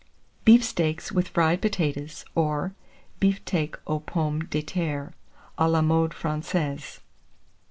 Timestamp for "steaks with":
0.63-1.27